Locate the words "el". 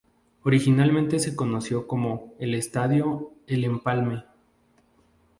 2.39-2.55, 3.45-3.63